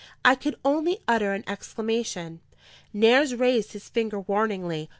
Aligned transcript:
I 0.25 0.33
could 0.33 0.55
only 0.65 0.97
utter 1.07 1.31
an 1.33 1.43
exclamation. 1.45 2.39
Nares 2.91 3.35
raised 3.35 3.73
his 3.73 3.87
finger 3.87 4.19
warningly. 4.19 4.89